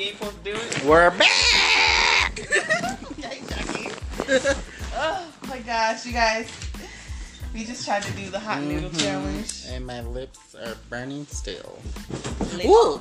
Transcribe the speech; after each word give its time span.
You 0.00 0.06
ain't 0.06 0.16
supposed 0.16 0.44
to 0.44 0.50
do 0.52 0.56
it. 0.58 0.84
We're 0.84 1.10
back. 1.10 2.40
Oh 5.02 5.26
my 5.48 5.58
gosh, 5.60 6.06
you 6.06 6.12
guys. 6.12 6.48
We 7.52 7.64
just 7.64 7.84
tried 7.84 8.02
to 8.04 8.12
do 8.12 8.30
the 8.30 8.38
hot 8.38 8.62
noodle 8.62 8.88
Mhm. 8.90 9.00
challenge. 9.00 9.52
And 9.68 9.84
my 9.86 10.00
lips 10.02 10.38
are 10.54 10.76
burning 10.88 11.26
still. 11.26 11.78
Ooh. 12.64 12.68
Ooh. 12.68 13.00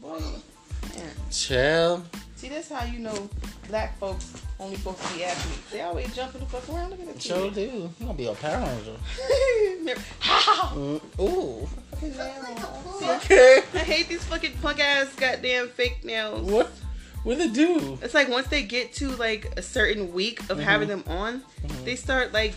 boy. 0.00 0.18
Man. 0.20 1.10
Chill. 1.30 2.02
See, 2.36 2.48
that's 2.48 2.70
how 2.70 2.84
you 2.86 2.98
know 3.00 3.28
black 3.68 3.98
folks 3.98 4.32
only 4.58 4.76
supposed 4.76 5.02
to 5.02 5.14
be 5.14 5.24
athletes. 5.24 5.70
They 5.70 5.82
always 5.82 6.14
jumping 6.14 6.40
the 6.40 6.46
fuck 6.46 6.68
around. 6.74 6.90
Look 6.90 7.00
at 7.00 7.14
this 7.14 7.22
Sure 7.24 7.50
kid. 7.50 7.54
do. 7.54 7.60
You 7.62 7.90
gonna 8.00 8.14
be 8.14 8.26
a 8.26 8.32
Power 8.34 8.66
Ranger. 8.66 8.96
How? 10.20 10.68
Mm, 10.74 11.00
ooh. 11.20 11.68
Okay. 13.16 13.62
I 13.74 13.78
hate 13.78 14.08
these 14.08 14.24
fucking 14.24 14.52
punk 14.62 14.80
ass 14.80 15.14
goddamn 15.14 15.68
fake 15.68 16.04
nails. 16.04 16.50
What? 16.50 16.70
What 17.24 17.38
they 17.38 17.48
do? 17.48 17.98
It's 18.02 18.14
like 18.14 18.28
once 18.28 18.46
they 18.48 18.62
get 18.62 18.92
to 18.94 19.08
like 19.10 19.52
a 19.56 19.62
certain 19.62 20.12
week 20.12 20.48
of 20.50 20.58
having 20.60 20.88
them 20.88 21.02
on, 21.08 21.42
Mhm. 21.64 21.84
they 21.84 21.96
start 21.96 22.32
like 22.32 22.54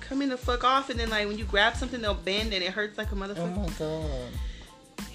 coming 0.00 0.28
the 0.28 0.36
fuck 0.36 0.64
off, 0.64 0.90
and 0.90 0.98
then 0.98 1.08
like 1.10 1.26
when 1.28 1.38
you 1.38 1.44
grab 1.44 1.76
something, 1.76 2.00
they'll 2.00 2.14
bend 2.14 2.52
and 2.52 2.62
it 2.64 2.70
hurts 2.72 2.98
like 2.98 3.12
a 3.12 3.14
motherfucker. 3.14 3.38
Oh 3.38 3.46
my 3.46 3.68
god. 3.78 4.28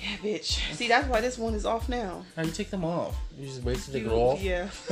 Yeah, 0.02 0.18
bitch. 0.24 0.60
See, 0.76 0.88
that's 0.88 1.08
why 1.08 1.20
this 1.22 1.38
one 1.38 1.54
is 1.54 1.66
off 1.66 1.90
now. 1.90 2.24
How 2.36 2.44
you 2.44 2.52
take 2.52 2.70
them 2.70 2.86
off? 2.86 3.16
You 3.38 3.48
just 3.48 3.64
wait 3.64 3.80
till 3.80 3.94
they 3.94 4.00
You- 4.00 4.06
grow 4.08 4.22
off. 4.30 4.42
Yeah. 4.42 4.70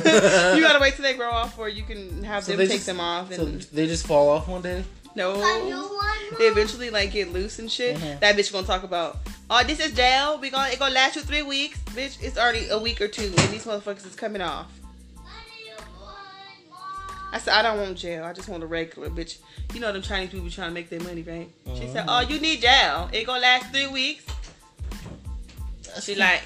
you 0.56 0.62
gotta 0.62 0.80
wait 0.80 0.96
till 0.96 1.04
they 1.04 1.14
grow 1.14 1.30
off, 1.30 1.58
or 1.58 1.70
you 1.70 1.84
can 1.84 2.24
have 2.24 2.44
So 2.44 2.52
them 2.52 2.68
take 2.68 2.72
just- 2.78 2.86
them 2.88 3.00
off. 3.00 3.34
So 3.34 3.44
And 3.44 3.62
they 3.62 3.88
just 3.88 4.06
fall 4.08 4.30
off 4.30 4.48
one 4.48 4.62
day. 4.62 4.84
No, 5.16 5.34
they 6.38 6.46
eventually 6.46 6.90
like 6.90 7.12
get 7.12 7.32
loose 7.32 7.60
and 7.60 7.72
shit. 7.72 7.98
Mhm. 7.98 8.20
That 8.20 8.36
bitch 8.36 8.52
gonna 8.52 8.68
talk 8.68 8.84
about, 8.84 9.20
oh, 9.50 9.64
this 9.64 9.80
is 9.80 9.94
jail. 9.94 10.38
We 10.40 10.50
gonna 10.50 10.70
it 10.72 10.80
gonna 10.80 10.94
last 10.94 11.16
you 11.16 11.22
three 11.22 11.44
weeks, 11.44 11.80
bitch. 11.96 12.22
It's 12.22 12.38
already 12.38 12.68
a 12.70 12.78
week 12.78 13.00
or 13.02 13.08
two, 13.08 13.34
and 13.38 13.50
these 13.52 13.66
motherfuckers 13.66 14.06
is 14.06 14.16
coming 14.16 14.42
off. 14.42 14.68
I 17.32 17.38
said 17.38 17.54
I 17.54 17.62
don't 17.64 17.78
want 17.80 17.98
jail. 17.98 18.24
I 18.24 18.32
just 18.34 18.48
want 18.48 18.64
a 18.64 18.66
regular, 18.66 19.10
bitch. 19.10 19.38
You 19.74 19.80
know 19.82 19.92
them 19.92 20.02
Chinese 20.02 20.30
people 20.30 20.50
trying 20.50 20.70
to 20.70 20.74
make 20.74 20.90
their 20.90 21.02
money, 21.02 21.22
right? 21.22 21.50
She 21.76 21.88
said, 21.88 22.06
Mhm. 22.06 22.10
oh, 22.10 22.20
you 22.22 22.40
need 22.40 22.62
jail. 22.62 23.10
It 23.12 23.26
gonna 23.26 23.42
last 23.42 23.72
three 23.74 23.88
weeks. 23.88 24.24
She 26.02 26.16
like, 26.16 26.44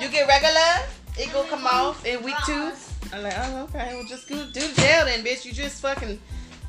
you 0.00 0.08
get 0.08 0.26
regular. 0.26 0.86
It 1.18 1.32
gonna 1.32 1.48
come 1.48 1.66
off 1.66 2.04
in 2.06 2.22
week 2.22 2.36
two. 2.46 2.72
I'm 3.12 3.22
like, 3.22 3.34
oh, 3.36 3.62
okay. 3.64 3.94
Well, 3.94 4.04
just 4.04 4.26
go 4.28 4.36
do 4.46 4.60
the 4.66 4.80
gel 4.80 5.04
then, 5.04 5.22
bitch. 5.24 5.44
You 5.44 5.52
just 5.52 5.82
fucking, 5.82 6.18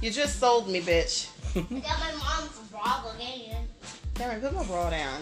you 0.02 0.12
just 0.12 0.40
sold 0.40 0.70
me, 0.70 0.82
bitch. 0.82 1.30
I 1.56 1.62
got 1.62 2.00
my 2.00 2.12
mom's 2.12 2.58
bra 2.72 3.04
again. 3.16 3.68
Cameron, 4.16 4.42
put 4.42 4.54
my 4.54 4.64
bra 4.64 4.90
down. 4.90 5.22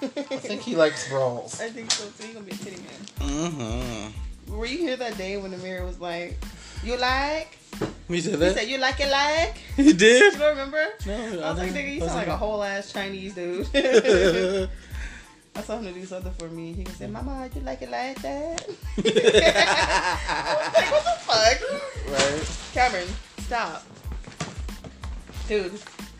I 0.00 0.06
think 0.06 0.62
he 0.62 0.76
likes 0.76 1.08
brawls. 1.08 1.60
I 1.60 1.70
think 1.70 1.90
so 1.90 2.08
too. 2.18 2.28
You 2.28 2.34
gonna 2.34 2.46
be 2.46 2.52
a 2.52 2.54
titty 2.56 2.76
man. 2.76 3.30
Mm-hmm. 3.30 4.56
Were 4.56 4.66
you 4.66 4.78
here 4.78 4.96
that 4.96 5.18
day 5.18 5.36
when 5.36 5.50
the 5.50 5.58
mirror 5.58 5.84
was 5.84 5.98
like, 6.00 6.36
"You 6.84 6.96
like?" 6.96 7.58
We 8.06 8.20
said 8.20 8.38
that. 8.38 8.48
You 8.48 8.54
said, 8.54 8.68
"You 8.68 8.78
like 8.78 9.00
it 9.00 9.10
like." 9.10 9.60
You 9.76 9.84
You 9.86 9.92
did? 9.94 10.38
don't 10.38 10.50
remember? 10.50 10.84
No, 11.06 11.14
I 11.42 11.50
was 11.50 11.58
like, 11.58 11.72
nigga, 11.72 11.94
you 11.94 12.00
sound 12.00 12.14
like 12.14 12.28
a 12.28 12.36
whole 12.36 12.62
ass 12.62 12.92
Chinese 12.92 13.34
dude. 13.34 13.66
I 15.58 15.62
told 15.62 15.82
him 15.84 15.92
to 15.92 16.00
do 16.00 16.06
something 16.06 16.32
for 16.38 16.48
me. 16.48 16.72
He 16.72 16.84
said, 16.84 17.10
"Mama, 17.10 17.50
you 17.52 17.60
like 17.62 17.82
it 17.82 17.90
like 17.90 18.22
that?" 18.22 18.64
I 18.98 20.54
was 20.54 20.72
like, 20.74 20.90
"What 20.92 21.04
the 21.04 21.16
fuck?" 21.26 21.58
right. 22.12 22.46
Cameron, 22.72 23.08
stop, 23.40 23.84
dude. 25.48 25.72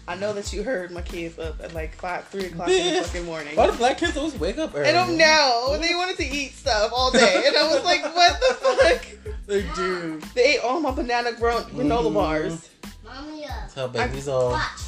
I 0.09 0.17
know 0.17 0.33
that 0.33 0.53
you 0.55 0.63
heard 0.63 0.91
my 0.91 1.03
kids 1.03 1.39
up 1.39 1.61
at 1.63 1.75
like 1.75 1.95
five, 1.95 2.27
three 2.29 2.47
o'clock 2.47 2.69
in 2.71 2.95
the 2.97 3.03
fucking 3.05 3.27
morning. 3.27 3.55
Why 3.57 3.67
do 3.67 3.73
black 3.77 3.99
kids 3.99 4.17
always 4.17 4.35
wake 4.39 4.57
up 4.59 4.75
early? 4.75 4.89
I 4.89 4.93
don't 4.93 5.17
know. 5.19 5.77
They 5.81 5.95
wanted 5.95 6.17
to 6.17 6.25
eat 6.27 6.55
stuff 6.55 6.91
all 6.95 7.11
day, 7.11 7.45
and 7.47 7.57
I 7.57 7.73
was 7.73 7.85
like, 7.85 8.03
"What 8.15 8.41
the 8.41 8.55
fuck?" 8.55 9.07
They 9.47 9.63
do. 9.75 10.21
They 10.35 10.57
ate 10.57 10.61
all 10.61 10.79
my 10.81 10.91
banana 10.91 11.33
gro- 11.33 11.63
granola 11.63 12.11
Mhm. 12.11 12.15
bars. 12.15 12.69
Mommy, 13.03 13.47
how 13.75 13.87
babies 13.87 14.29
are. 14.29 14.51
watch. 14.51 14.81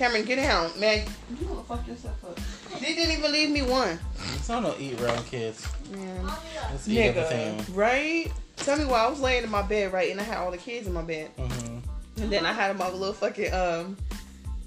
Cameron, 0.00 0.24
get 0.24 0.36
down, 0.36 0.70
man. 0.80 1.06
You 1.38 1.44
gonna 1.46 1.62
fuck 1.64 1.86
yourself 1.86 2.24
up. 2.24 2.80
They 2.80 2.94
didn't 2.94 3.18
even 3.18 3.30
leave 3.32 3.50
me 3.50 3.60
one. 3.60 3.98
It's 4.34 4.48
not 4.48 4.62
no 4.62 4.74
eat 4.78 4.98
around 4.98 5.26
kids. 5.26 5.68
Man. 5.90 6.24
Let's 6.70 6.88
eat 6.88 7.00
everything. 7.02 7.58
Nigga, 7.58 7.76
right? 7.76 8.32
Tell 8.56 8.78
me 8.78 8.86
why 8.86 9.00
I 9.04 9.10
was 9.10 9.20
laying 9.20 9.44
in 9.44 9.50
my 9.50 9.60
bed, 9.60 9.92
right, 9.92 10.10
and 10.10 10.18
I 10.18 10.22
had 10.22 10.38
all 10.38 10.50
the 10.50 10.56
kids 10.56 10.86
in 10.86 10.94
my 10.94 11.02
bed, 11.02 11.30
Mm-hmm. 11.36 12.22
and 12.22 12.32
then 12.32 12.46
I 12.46 12.54
had 12.54 12.74
my 12.78 12.88
little 12.88 13.12
fucking 13.12 13.52
um, 13.52 13.98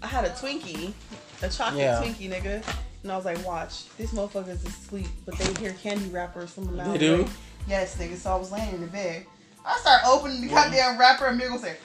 I 0.03 0.05
had 0.07 0.23
a 0.25 0.29
Twinkie, 0.29 0.93
a 1.41 1.49
chocolate 1.49 1.79
Yeah. 1.81 1.99
Twinkie, 1.99 2.29
nigga, 2.29 2.63
and 3.01 3.11
I 3.11 3.15
was 3.15 3.25
like, 3.25 3.43
watch, 3.43 3.85
these 3.97 4.11
motherfuckers 4.11 4.49
is 4.49 4.65
asleep, 4.65 5.07
but 5.25 5.35
they 5.39 5.51
hear 5.59 5.73
candy 5.81 6.09
wrappers 6.11 6.51
from 6.51 6.65
the 6.67 6.73
mile 6.73 6.91
They 6.91 6.99
do? 6.99 7.25
Yes, 7.67 7.97
nigga. 7.97 8.17
So 8.17 8.33
I 8.33 8.35
was 8.35 8.51
laying 8.51 8.75
in 8.75 8.81
the 8.81 8.87
bed. 8.87 9.25
I 9.65 9.79
start 9.79 10.01
opening 10.05 10.41
the 10.41 10.47
goddamn 10.49 10.99
wrapper, 10.99 11.25
and 11.25 11.39
Miguel 11.39 11.57
said, 11.57 11.77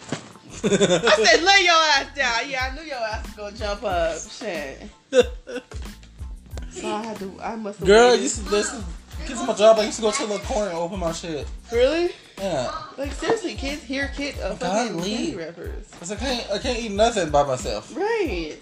I 0.64 1.24
said, 1.24 1.42
lay 1.42 1.64
your 1.64 1.74
ass 1.74 2.14
down. 2.14 2.50
Yeah, 2.50 2.70
I 2.70 2.74
knew 2.74 2.82
your 2.82 2.96
ass 2.96 3.24
was 3.26 3.34
gonna 3.34 3.56
jump 3.56 3.84
up. 3.84 4.18
Shit. 4.18 4.82
So 6.70 6.86
I 6.94 7.02
had 7.02 7.18
to. 7.18 7.32
I 7.42 7.56
must. 7.56 7.80
Girl, 7.84 8.10
waited. 8.10 8.18
you 8.18 8.22
used 8.24 8.44
to 8.44 8.50
listen. 8.50 8.84
Kids 9.26 9.42
my 9.46 9.54
job. 9.54 9.78
I 9.78 9.84
used 9.86 9.96
to 9.96 10.02
go 10.02 10.10
to 10.12 10.26
the 10.26 10.38
corner 10.40 10.70
and 10.70 10.78
open 10.78 11.00
my 11.00 11.12
shit. 11.12 11.46
really? 11.72 12.12
Yeah. 12.38 12.72
Like 12.96 13.12
seriously, 13.12 13.54
kids 13.54 13.82
hear 13.82 14.12
kid 14.14 14.36
uh, 14.38 14.54
God, 14.54 14.58
fucking 14.60 15.02
candy 15.02 15.34
leave. 15.34 15.56
Cause 15.98 16.12
I 16.12 16.16
can't. 16.16 16.50
I 16.50 16.58
can't 16.58 16.78
eat 16.78 16.92
nothing 16.92 17.30
by 17.30 17.42
myself. 17.44 17.94
Right. 17.96 18.56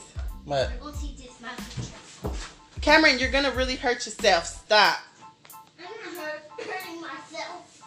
But 0.46 0.80
go 0.80 0.92
see 0.92 1.14
this 1.18 1.40
magic. 1.40 2.34
Cameron, 2.80 3.18
you're 3.18 3.30
gonna 3.30 3.50
really 3.50 3.76
hurt 3.76 4.06
yourself. 4.06 4.46
Stop. 4.46 4.98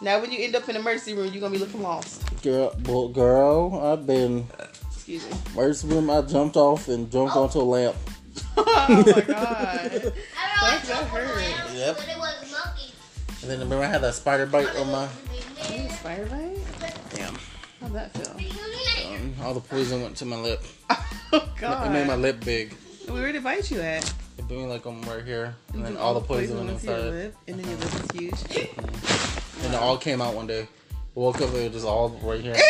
Now, 0.02 0.18
when 0.20 0.32
you 0.32 0.38
end 0.42 0.56
up 0.56 0.66
in 0.68 0.74
the 0.74 0.80
emergency 0.80 1.12
room, 1.14 1.30
you're 1.32 1.40
gonna 1.40 1.52
be 1.52 1.58
looking 1.58 1.82
lost. 1.82 2.22
girl, 2.42 2.74
well, 2.86 3.08
girl, 3.08 3.80
I've 3.84 4.06
been 4.06 4.46
Excuse 4.90 5.26
me. 5.26 5.32
first 5.54 5.84
room. 5.84 6.08
I 6.08 6.22
jumped 6.22 6.56
off 6.56 6.88
and 6.88 7.10
jumped 7.10 7.36
onto 7.36 7.58
a 7.60 7.62
lamp. 7.62 7.96
oh 8.56 8.88
my 8.88 9.20
god. 9.20 9.32
I 9.36 9.98
Fuck, 10.00 10.12
don't 10.12 10.86
that 10.86 10.88
know 10.88 11.04
hurt. 11.06 11.74
Yep. 11.74 11.96
but 11.96 12.08
it 12.08 12.16
was 12.18 12.50
monkey. 12.52 12.92
And 13.42 13.50
then 13.50 13.58
remember 13.60 13.84
I 13.84 13.88
had 13.88 14.00
that 14.02 14.14
spider 14.14 14.46
bite 14.46 14.74
on 14.76 14.90
my. 14.90 15.08
Spider 15.90 16.26
bite? 16.26 16.58
Damn. 17.14 17.36
How'd 17.80 17.92
that 17.92 18.12
feel? 18.16 19.12
Um, 19.16 19.34
all 19.42 19.54
the 19.54 19.60
poison 19.60 20.02
went 20.02 20.16
to 20.16 20.24
my 20.24 20.36
lip. 20.36 20.62
Oh 21.32 21.48
god. 21.60 21.86
It 21.86 21.90
made 21.90 22.08
my 22.08 22.16
lip 22.16 22.44
big. 22.44 22.74
Where 23.06 23.26
did 23.26 23.36
it 23.36 23.44
bite 23.44 23.70
you 23.70 23.80
at? 23.80 24.02
It 24.36 24.48
made 24.50 24.58
me 24.58 24.66
like 24.66 24.84
I'm 24.84 25.00
right 25.02 25.24
here, 25.24 25.54
and 25.72 25.84
then 25.84 25.94
Mhm. 25.94 26.00
all 26.00 26.14
the 26.14 26.20
poison 26.20 26.56
poison 26.56 26.66
went 26.66 26.70
into 26.70 26.86
your 26.86 26.96
inside. 26.96 27.10
lip, 27.12 27.36
and 27.46 27.58
then 27.60 27.68
your 27.70 27.78
lip 27.78 27.94
is 27.94 28.10
huge. 28.20 29.29
And 29.62 29.74
it 29.74 29.80
all 29.80 29.96
came 29.98 30.20
out 30.20 30.34
one 30.34 30.46
day. 30.46 30.66
Woke 31.14 31.36
up 31.42 31.48
and 31.48 31.56
it 31.58 31.72
was 31.72 31.82
just 31.82 31.86
all 31.86 32.08
right 32.22 32.40
here. 32.40 32.54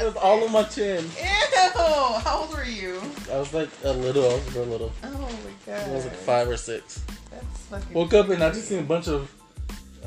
It 0.00 0.04
was 0.04 0.16
all 0.16 0.42
on 0.44 0.52
my 0.52 0.62
chin. 0.64 1.04
Ew! 1.04 1.70
How 1.74 2.40
old 2.42 2.50
were 2.56 2.64
you? 2.64 3.00
I 3.30 3.38
was 3.38 3.52
like 3.52 3.68
a 3.84 3.92
little, 3.92 4.24
I 4.24 4.34
was 4.34 4.54
real 4.54 4.64
little. 4.66 4.92
Oh 5.04 5.10
my 5.10 5.28
god. 5.66 5.88
I 5.88 5.92
was 5.92 6.04
like 6.04 6.14
five 6.14 6.48
or 6.48 6.56
six. 6.56 7.02
That's 7.30 7.44
fucking. 7.66 7.92
Woke 7.94 8.14
up 8.14 8.28
and 8.30 8.42
I 8.42 8.50
just 8.50 8.68
seen 8.68 8.78
a 8.78 8.82
bunch 8.82 9.08
of, 9.08 9.30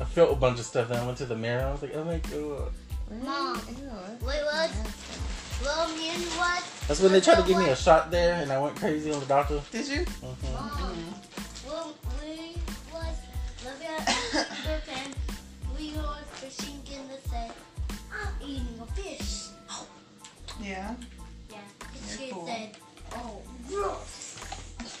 I 0.00 0.04
felt 0.04 0.32
a 0.32 0.36
bunch 0.36 0.58
of 0.58 0.64
stuff. 0.66 0.88
Then 0.88 0.98
I 1.00 1.06
went 1.06 1.18
to 1.18 1.26
the 1.26 1.36
mirror. 1.36 1.64
I 1.64 1.72
was 1.72 1.82
like, 1.82 1.94
oh 1.94 2.04
my 2.04 2.18
god. 2.18 2.72
Mom. 3.22 3.60
Ew, 3.68 3.90
that's 4.08 4.22
Wait, 4.22 4.42
what? 4.44 4.70
nasty. 4.70 5.20
Well, 5.62 5.88
me 5.96 6.08
what? 6.36 6.64
That's 6.88 7.00
when 7.00 7.12
they 7.12 7.20
tried 7.20 7.36
to 7.40 7.46
give 7.46 7.56
me 7.58 7.68
a 7.68 7.76
shot 7.76 8.10
there, 8.10 8.34
and 8.42 8.50
I 8.50 8.58
went 8.60 8.76
crazy 8.76 9.12
on 9.12 9.20
the 9.20 9.26
doctor. 9.26 9.60
Did 9.70 9.86
you? 9.88 10.00
Mhm. 10.00 10.52
Mom. 10.52 10.70
Well, 10.80 10.94
eating 18.46 18.80
a 18.82 18.86
fish. 18.92 19.48
Yeah. 20.62 20.94
Yeah. 21.50 21.56
She 22.16 22.30
cool. 22.30 22.46
said, 22.46 22.76
oh, 23.12 23.40
gross. 23.68 24.38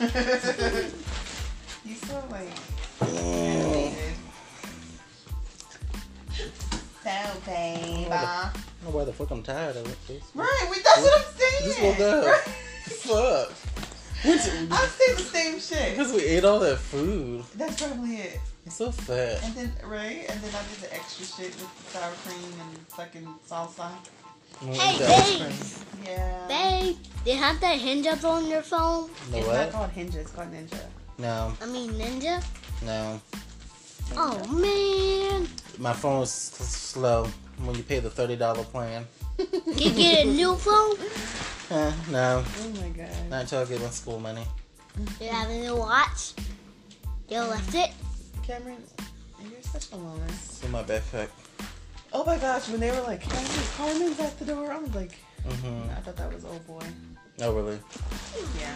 you 1.84 1.94
so 1.94 2.24
like 2.30 2.48
animated. 3.00 4.14
So 7.02 7.10
baby. 7.46 8.06
I 8.10 8.50
don't 8.82 8.92
know 8.92 8.98
why 8.98 9.04
the 9.04 9.12
fuck 9.12 9.30
I'm 9.30 9.42
tired 9.42 9.76
of 9.76 9.86
it. 9.86 9.98
Just, 10.08 10.34
Right, 10.34 10.66
we, 10.70 10.76
that's 10.82 11.02
what 11.02 11.18
I'm 11.18 11.24
saying. 11.36 11.62
just 11.64 11.82
woke 11.82 12.00
up. 12.00 12.24
Right. 12.24 12.40
Fuck. 13.04 13.52
When's 14.24 14.46
it- 14.48 14.72
I 14.72 14.86
say 14.86 15.14
the 15.14 15.20
same 15.22 15.60
shit. 15.60 15.90
Because 15.96 16.12
we 16.12 16.22
ate 16.24 16.44
all 16.44 16.58
that 16.60 16.78
food. 16.78 17.44
That's 17.54 17.80
probably 17.80 18.16
it. 18.16 18.40
I'm 18.64 18.70
so 18.70 18.90
fat. 18.90 19.42
And 19.44 19.54
then 19.54 19.72
right, 19.84 20.24
and 20.28 20.40
then 20.40 20.50
I 20.54 20.62
did 20.68 20.80
the 20.80 20.94
extra 20.94 21.26
shit 21.26 21.54
with 21.56 21.92
the 21.92 21.98
sour 21.98 22.12
cream 22.24 22.52
and 22.60 22.78
fucking 22.88 23.28
salsa. 23.48 23.90
Hey, 24.60 24.72
eat 24.94 24.98
that 25.00 25.38
babe. 25.38 26.06
Yeah. 26.06 26.48
Babe, 26.48 26.96
they 27.24 27.32
have 27.32 27.60
that 27.60 27.78
hinge 27.78 28.06
up 28.06 28.24
on 28.24 28.46
your 28.48 28.62
phone? 28.62 29.10
The 29.30 29.38
it's 29.38 29.46
not 29.46 29.56
what? 29.56 29.72
called 29.72 29.90
Hinge, 29.90 30.14
it's 30.14 30.30
called 30.30 30.52
Ninja. 30.52 30.80
No, 31.18 31.52
I 31.60 31.66
mean, 31.66 31.90
Ninja? 31.92 32.42
no. 32.84 33.20
Oh, 34.16 34.36
man. 34.48 35.48
My 35.78 35.92
phone 35.92 36.22
is 36.22 36.28
s- 36.28 36.68
slow 36.68 37.26
when 37.64 37.74
you 37.76 37.82
pay 37.82 37.98
the 37.98 38.10
thirty 38.10 38.36
dollar 38.36 38.62
plan. 38.64 39.06
Can 39.38 39.48
you 39.78 39.90
get 39.92 40.26
a 40.26 40.28
new 40.30 40.54
phone? 40.56 40.96
Eh, 41.70 41.92
no, 42.10 42.44
Oh 42.60 42.68
my 42.80 42.88
god. 42.90 43.08
not 43.30 43.40
until 43.42 43.60
I 43.60 43.64
get 43.64 43.80
my 43.80 43.88
school 43.88 44.20
money. 44.20 44.44
You 45.20 45.28
have 45.28 45.50
a 45.50 45.58
new 45.58 45.76
watch? 45.76 46.32
You 47.28 47.40
left 47.40 47.74
it? 47.74 47.90
Cameron, 48.46 48.82
you're 49.42 49.62
such 49.62 49.92
a 49.92 49.96
loner. 49.96 50.24
It's 50.28 50.62
in 50.62 50.70
my 50.70 50.82
backpack. 50.82 51.28
Oh 52.12 52.24
my 52.24 52.38
gosh, 52.38 52.68
when 52.68 52.80
they 52.80 52.90
were 52.90 53.00
like, 53.02 53.20
Cameron, 53.22 53.66
Carmen's 53.76 54.20
at 54.20 54.38
the 54.38 54.44
door, 54.44 54.72
I 54.72 54.78
was 54.78 54.94
like, 54.94 55.12
Mm-hmm. 55.46 55.90
I 55.90 55.94
thought 56.00 56.16
that 56.16 56.32
was 56.32 56.42
old 56.46 56.66
boy. 56.66 56.80
Oh, 57.42 57.52
really? 57.54 57.78
Yeah. 58.58 58.74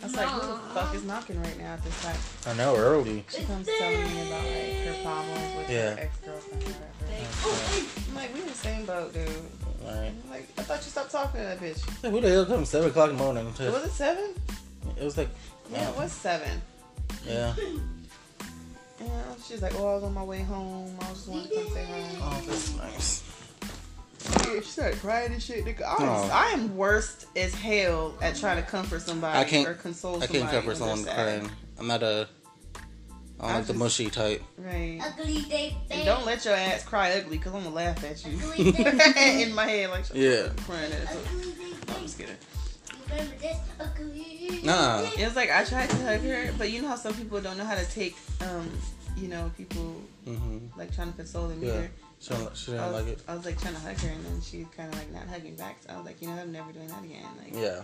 I 0.00 0.04
was 0.06 0.16
like, 0.16 0.26
who 0.28 0.40
the 0.46 0.56
fuck 0.72 0.94
is 0.94 1.04
knocking 1.04 1.38
right 1.42 1.58
now 1.58 1.74
at 1.74 1.84
this 1.84 2.02
time? 2.02 2.16
I 2.46 2.56
know, 2.56 2.74
early. 2.74 3.22
She 3.28 3.42
comes 3.44 3.68
telling 3.78 4.00
me 4.02 4.22
about 4.26 4.42
like 4.44 4.86
her 4.86 5.02
problems 5.02 5.56
with 5.58 5.70
Yeah. 5.70 5.90
her 5.94 6.00
ex-girlfriend 6.00 6.62
or 6.62 6.66
whatever. 6.68 8.08
I'm 8.08 8.14
like, 8.14 8.32
we 8.34 8.40
in 8.40 8.46
the 8.46 8.52
same 8.54 8.86
boat, 8.86 9.12
dude. 9.12 9.28
Alright. 9.84 10.12
I'm 10.24 10.30
like, 10.30 10.48
I 10.56 10.62
thought 10.62 10.78
you 10.78 10.90
stopped 10.90 11.10
talking 11.10 11.38
to 11.40 11.46
that 11.48 11.60
bitch. 11.60 12.00
So 12.00 12.10
who 12.10 12.20
the 12.22 12.30
hell 12.30 12.46
comes 12.46 12.70
7 12.70 12.88
o'clock 12.88 13.10
in 13.10 13.16
the 13.18 13.22
morning? 13.22 13.52
To, 13.54 13.70
Was 13.72 13.84
it 13.84 13.90
seven? 13.92 14.30
it 14.98 15.04
was 15.04 15.18
like, 15.18 15.28
Yeah, 15.70 15.90
it 15.90 15.96
was 15.98 16.12
seven. 16.12 16.62
yeah. 17.26 17.54
Yeah, 19.06 19.22
she's 19.46 19.62
like, 19.62 19.74
oh, 19.78 19.86
I 19.88 19.94
was 19.94 20.04
on 20.04 20.14
my 20.14 20.22
way 20.24 20.42
home. 20.42 20.96
I 21.00 21.08
was 21.10 21.18
just 21.18 21.28
wanted 21.28 21.48
to 21.50 21.54
come 21.56 21.68
say 21.72 21.84
hi. 21.84 22.18
Oh, 22.20 22.42
that's 22.46 22.76
nice. 22.76 23.22
Yeah, 24.46 24.60
she 24.60 24.62
started 24.66 24.98
crying 25.00 25.32
and 25.32 25.42
shit. 25.42 25.64
Nigga, 25.64 25.82
I, 25.82 25.94
Oh. 26.00 26.24
am, 26.24 26.30
I 26.32 26.46
am 26.48 26.76
worst 26.76 27.26
as 27.36 27.54
hell 27.54 28.14
at 28.20 28.34
trying 28.36 28.56
to 28.62 28.68
comfort 28.68 29.02
somebody 29.02 29.38
I 29.38 29.44
can't- 29.44 29.68
or 29.68 29.74
console 29.74 30.22
I 30.22 30.26
can't 30.26 30.50
cover 30.50 30.68
when 30.68 30.76
someone 30.76 31.04
crying. 31.04 31.50
I'm 31.78 31.86
not 31.86 32.02
a. 32.02 32.28
I 33.38 33.42
don't 33.42 33.50
I 33.50 33.56
like 33.58 33.66
the 33.66 33.74
mushy 33.74 34.08
type. 34.08 34.42
Right. 34.56 34.98
Ugly 35.04 35.42
day 35.42 35.76
And 35.90 36.06
don't 36.06 36.24
let 36.24 36.42
your 36.46 36.54
ass 36.54 36.82
cry 36.84 37.12
ugly 37.12 37.36
because 37.36 37.52
I'm 37.54 37.60
going 37.64 37.70
to 37.70 37.76
laugh 37.76 38.02
at 38.02 38.24
you. 38.24 38.38
Ugly 38.42 38.72
day. 38.72 39.42
In 39.46 39.54
my 39.54 39.66
head, 39.66 39.90
like, 39.90 40.06
Yeah. 40.14 40.48
crying 40.66 40.90
at 40.90 41.02
it. 41.02 41.08
No, 41.86 41.94
I'm 41.96 42.02
just 42.02 42.16
kidding. 42.18 42.34
Remember 43.10 43.36
this? 43.36 43.58
Ugly 43.78 44.60
Nah. 44.64 45.02
It 45.18 45.24
was 45.26 45.36
like 45.36 45.50
I 45.50 45.64
tried 45.64 45.90
to 45.90 45.96
hug 45.96 46.20
her, 46.22 46.50
but 46.56 46.70
you 46.70 46.80
know 46.80 46.88
how 46.88 46.96
some 46.96 47.12
people 47.14 47.38
don't 47.42 47.58
know 47.58 47.64
how 47.66 47.74
to 47.74 47.84
take, 47.90 48.16
um, 48.40 48.70
you 49.16 49.28
know, 49.28 49.50
people 49.56 49.96
Mm-hmm. 50.26 50.78
like 50.78 50.92
trying 50.94 51.10
to 51.12 51.16
console 51.16 51.46
them 51.48 51.62
Yeah. 51.62 51.86
She, 52.18 52.34
she 52.54 52.72
I 52.72 52.76
didn't 52.76 52.92
was, 52.92 53.02
like 53.04 53.06
it. 53.12 53.22
I 53.28 53.34
was 53.36 53.44
like 53.44 53.60
trying 53.60 53.74
to 53.74 53.80
hug 53.80 53.96
her, 53.98 54.08
and 54.08 54.24
then 54.24 54.40
she 54.40 54.66
kind 54.76 54.92
of 54.92 54.98
like 54.98 55.12
not 55.12 55.26
hugging 55.28 55.54
back. 55.54 55.76
So 55.86 55.92
I 55.92 55.96
was 55.98 56.06
like, 56.06 56.20
you 56.20 56.28
know, 56.28 56.34
I'm 56.34 56.50
never 56.50 56.72
doing 56.72 56.88
that 56.88 57.04
again. 57.04 57.24
Like, 57.42 57.54
Yeah. 57.54 57.82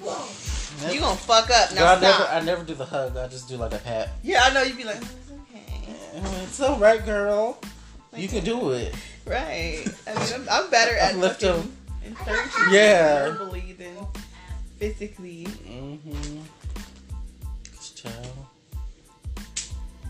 mm. 0.00 0.92
you 0.94 1.00
gonna 1.00 1.16
fuck 1.16 1.50
up 1.50 1.74
now? 1.74 1.92
I 1.94 2.00
never, 2.00 2.22
I 2.24 2.40
never 2.40 2.64
do 2.64 2.74
the 2.74 2.84
hug. 2.86 3.16
I 3.16 3.28
just 3.28 3.48
do 3.48 3.56
like 3.56 3.72
a 3.74 3.78
pat. 3.78 4.10
yeah, 4.22 4.42
I 4.44 4.52
know 4.54 4.62
you'd 4.62 4.76
be 4.76 4.84
like, 4.84 4.98
"Oh, 5.02 5.08
it's 5.18 5.30
okay, 5.50 6.42
It's 6.44 6.60
all 6.60 6.78
right, 6.78 7.04
girl. 7.04 7.58
You 8.16 8.28
can 8.28 8.44
do 8.44 8.70
it. 8.70 8.94
right? 9.26 9.84
I 10.06 10.14
mean, 10.14 10.32
I'm, 10.34 10.46
I'm 10.50 10.70
better 10.70 10.96
at 11.00 11.14
them. 11.40 11.72
Yeah. 12.70 13.30
verbally 13.30 13.74
than 13.78 14.06
physically. 14.78 15.46
Mm-hmm. 15.66 16.40
Child. 17.94 18.41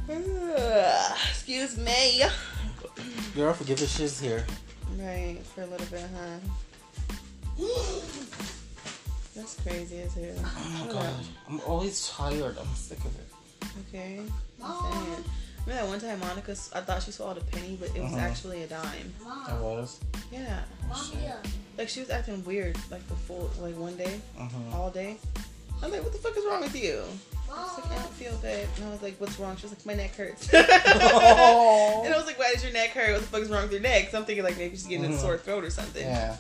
Excuse 0.09 1.79
me. 1.79 2.23
Girl, 3.35 3.53
forget 3.55 3.77
this 3.79 3.97
shit's 3.97 4.21
here. 4.21 4.45
Right, 4.99 5.39
for 5.55 5.63
a 5.63 5.67
little 5.67 5.87
bit, 5.87 6.05
huh? 6.15 6.39
That's 9.35 9.55
crazy 9.63 10.01
as 10.03 10.15
hell. 10.15 10.35
Oh 10.45 10.85
my 10.87 10.93
god. 10.93 11.15
I'm 11.49 11.61
always 11.61 12.09
tired. 12.09 12.57
I'm 12.59 12.75
sick 12.75 12.99
of 12.99 13.07
it. 13.19 13.29
Okay. 13.89 14.21
I'm 14.63 14.93
saying. 14.93 15.25
Remember 15.65 15.83
that 15.83 15.87
one 15.89 16.01
time 16.01 16.19
Monica, 16.21 16.53
I 16.75 16.81
thought 16.81 17.03
she 17.03 17.13
swallowed 17.13 17.39
a 17.39 17.45
penny, 17.45 17.77
but 17.81 17.89
it 17.97 18.03
was 18.03 18.13
Uh-huh. 18.13 18.21
actually 18.27 18.65
a 18.65 18.67
dime. 18.67 19.15
I 19.25 19.53
Mom, 19.53 19.63
was. 19.63 20.01
Yeah. 20.31 20.65
Mom. 20.89 21.01
Like 21.79 21.89
she 21.89 22.01
was 22.01 22.11
acting 22.11 22.45
weird, 22.45 22.77
like 22.91 23.07
the 23.09 23.15
full, 23.15 23.51
like 23.61 23.77
one 23.79 23.97
day, 23.97 24.21
Mm-hmm. 24.39 24.75
all 24.75 24.91
day. 24.91 25.17
I'm 25.83 25.91
like, 25.91 26.03
what 26.03 26.13
the 26.13 26.19
fuck 26.19 26.37
is 26.37 26.45
wrong 26.45 26.61
with 26.61 26.77
you? 26.77 27.03
I 27.55 27.63
was 27.63 27.79
like, 27.79 27.91
I 27.93 27.95
don't 28.03 28.13
feel 28.15 28.37
bad. 28.39 28.67
And 28.77 28.85
I 28.87 28.91
was 28.91 29.03
like, 29.03 29.17
what's 29.19 29.39
wrong? 29.39 29.57
She 29.57 29.63
was 29.63 29.73
like, 29.73 29.85
my 29.87 29.95
neck 29.95 30.15
hurts. 30.17 30.49
Oh. 30.53 32.03
And 32.05 32.13
I 32.15 32.17
was 32.17 32.27
like, 32.27 32.39
why 32.39 32.53
does 32.53 32.63
your 32.65 32.73
neck 32.73 32.91
hurt? 32.91 33.13
What 33.13 33.21
the 33.21 33.27
fuck 33.27 33.41
is 33.43 33.49
wrong 33.51 33.63
with 33.63 33.73
your 33.73 33.81
neck? 33.81 34.11
So 34.11 34.19
I'm 34.19 34.25
thinking 34.25 34.45
like 34.45 34.57
maybe 34.59 34.75
she's 34.77 34.87
getting 34.87 35.05
a 35.07 35.09
Mhm. 35.09 35.21
sore 35.21 35.39
throat 35.39 35.65
or 35.65 35.71
something. 35.71 36.05
Yeah. 36.07 36.37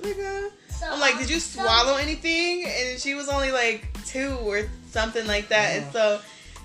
Like, 0.00 0.16
uh, 0.18 0.48
So, 0.70 0.86
I'm 0.90 1.00
like, 1.00 1.18
did 1.18 1.30
you 1.30 1.40
so- 1.40 1.62
swallow 1.62 1.96
anything? 1.96 2.64
And 2.66 3.00
she 3.00 3.14
was 3.14 3.28
only 3.28 3.50
like 3.50 3.86
two 4.06 4.36
or 4.42 4.68
something 4.90 5.26
like 5.26 5.48
that. 5.48 5.76
And 5.76 5.92
so 5.92 6.20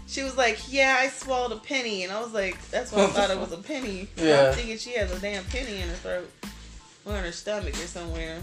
she 0.07 0.21
was 0.23 0.35
like, 0.37 0.59
yeah, 0.71 0.97
I 0.99 1.07
swallowed 1.09 1.51
a 1.53 1.57
penny. 1.61 2.03
And 2.03 2.11
I 2.11 2.21
was 2.21 2.33
like, 2.33 2.57
that's 2.69 2.91
why 2.91 3.03
I 3.03 3.07
thought 3.07 3.29
it 3.31 3.39
was 3.39 3.51
a 3.53 3.57
penny. 3.57 4.07
Yeah. 4.17 4.49
I'm 4.49 4.53
thinking 4.55 4.77
she 4.77 4.91
has 4.93 5.11
a 5.11 5.19
damn 5.19 5.43
penny 5.45 5.81
in 5.81 5.87
her 5.89 5.95
throat 5.95 6.29
or 7.05 7.15
in 7.17 7.23
her 7.23 7.31
stomach 7.31 7.73
or 7.73 7.87
somewhere. 7.87 8.37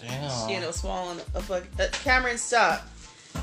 Damn. 0.00 0.30
She 0.48 0.54
ended 0.54 0.68
up 0.68 0.74
swallowing 0.74 1.18
a 1.34 1.40
fuck. 1.40 1.64
Uh, 1.80 1.86
Cameron, 1.92 2.36
stop. 2.38 2.86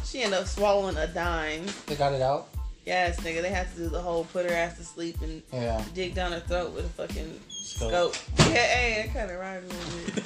She 0.06 0.22
ended 0.22 0.40
up 0.40 0.48
swallowing 0.48 0.98
a 0.98 1.08
dime. 1.08 1.66
They 1.88 1.96
got 1.96 2.14
it 2.14 2.22
out? 2.22 2.48
Yes, 2.86 3.20
nigga, 3.22 3.42
they 3.42 3.50
had 3.50 3.72
to 3.74 3.78
do 3.78 3.90
the 3.90 4.02
whole 4.02 4.26
put 4.26 4.46
her 4.50 4.54
ass 4.56 4.78
to 4.78 4.84
sleep 4.84 5.22
and 5.22 5.42
Yeah. 5.54 5.84
dig 5.94 6.14
down 6.16 6.34
her 6.34 6.42
throat 6.42 6.74
with 6.74 6.86
a 6.86 6.90
fucking 6.90 7.40
Scope. 7.50 8.14
scope. 8.16 8.16
Yeah, 8.40 8.54
hey, 8.56 9.04
that 9.08 9.14
kind 9.14 9.32
of 9.32 9.40
rhymed 9.40 9.72
a 9.72 9.76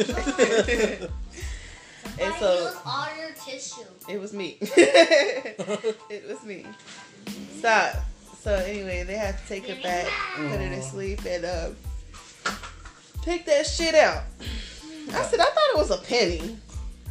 little 0.03 0.63
bit. 0.65 1.01
and 2.19 2.31
Why 2.33 2.39
so 2.39 2.63
use 2.63 2.75
all 2.85 3.07
your 3.19 3.31
tissue? 3.45 3.81
it 4.09 4.19
was 4.19 4.33
me. 4.33 4.57
it 4.61 6.27
was 6.27 6.43
me. 6.43 6.65
Stop. 7.59 7.95
So 8.41 8.55
anyway, 8.55 9.03
they 9.03 9.15
had 9.17 9.37
to 9.37 9.47
take 9.47 9.67
her 9.67 9.81
back, 9.83 10.07
put 10.35 10.49
her 10.59 10.69
to 10.69 10.81
sleep, 10.81 11.23
and 11.25 11.45
uh, 11.45 11.69
take 13.21 13.45
that 13.45 13.67
shit 13.67 13.93
out. 13.93 14.23
I 15.09 15.21
said 15.23 15.39
I 15.39 15.45
thought 15.45 15.69
it 15.73 15.77
was 15.77 15.91
a 15.91 15.97
penny. 15.97 16.57